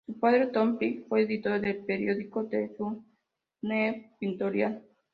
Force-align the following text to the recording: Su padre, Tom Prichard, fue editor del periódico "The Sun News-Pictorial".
Su 0.07 0.19
padre, 0.19 0.47
Tom 0.47 0.79
Prichard, 0.79 1.07
fue 1.07 1.21
editor 1.21 1.61
del 1.61 1.85
periódico 1.85 2.43
"The 2.47 2.73
Sun 2.75 3.05
News-Pictorial". 3.61 4.81